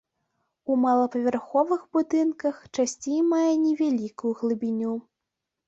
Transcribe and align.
У 0.71 0.77
малапавярховых 0.85 1.83
будынках 1.99 2.55
часцей 2.79 3.21
мае 3.29 3.47
невялікую 3.67 4.35
глыбіню. 4.43 4.99